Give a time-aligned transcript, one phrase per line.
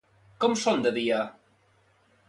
[0.45, 1.21] Com són de dia?